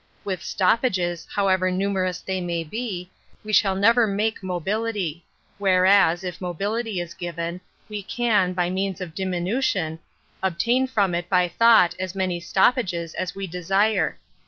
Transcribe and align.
With 0.25 0.41
stoppages, 0.41 1.27
however 1.35 1.69
numerous 1.69 2.21
they 2.21 2.41
may 2.41 2.63
be, 2.63 3.11
we 3.43 3.53
shall 3.53 3.75
never 3.75 4.07
make 4.07 4.41
mobility; 4.41 5.23
whereas, 5.59 6.23
if 6.23 6.41
mobility 6.41 6.99
is 6.99 7.13
given, 7.13 7.61
we 7.87 8.01
can, 8.01 8.53
by 8.53 8.71
means 8.71 8.99
of 8.99 9.13
diminution, 9.13 9.99
obtain 10.41 10.87
from 10.87 11.11
/ 11.11 11.13
68 11.13 11.17
An 11.17 11.17
Introduction 11.21 11.21
to 11.21 11.25
it 11.27 11.29
by 11.59 11.65
thought 11.65 11.95
as 11.99 12.15
many 12.15 12.39
stoppages 12.39 13.13
as 13.13 13.35
we 13.35 13.45
de 13.45 13.61
sire. 13.61 14.17